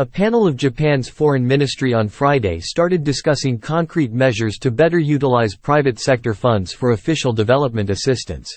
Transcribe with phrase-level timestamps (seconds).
[0.00, 5.56] A panel of Japan's foreign ministry on Friday started discussing concrete measures to better utilize
[5.56, 8.50] private sector funds for official development assistance.